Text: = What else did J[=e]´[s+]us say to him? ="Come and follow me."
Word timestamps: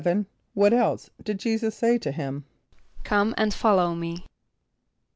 = 0.31 0.53
What 0.55 0.73
else 0.73 1.11
did 1.21 1.37
J[=e]´[s+]us 1.37 1.75
say 1.75 1.99
to 1.99 2.11
him? 2.11 2.45
="Come 3.03 3.35
and 3.37 3.53
follow 3.53 3.93
me." 3.93 4.25